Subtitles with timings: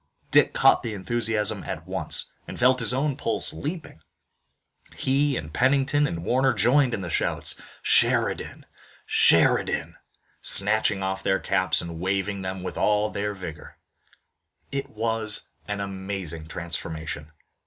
[0.31, 4.01] Dick caught the enthusiasm at once, and felt his own pulses leaping.
[4.95, 8.65] He and Pennington and Warner joined in the shouts: "Sheridan!
[9.05, 9.95] Sheridan!" and
[10.41, 13.77] snatching off their caps waved them with all their vigor.
[14.71, 17.31] It was an amazing transformation.